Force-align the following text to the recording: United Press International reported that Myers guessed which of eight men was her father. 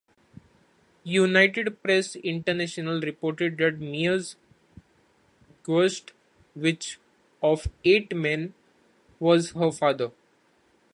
United 1.03 1.83
Press 1.83 2.15
International 2.15 2.99
reported 3.01 3.57
that 3.59 3.79
Myers 3.79 4.35
guessed 5.63 6.11
which 6.55 6.97
of 7.43 7.67
eight 7.85 8.15
men 8.15 8.55
was 9.19 9.51
her 9.51 9.71
father. 9.71 10.09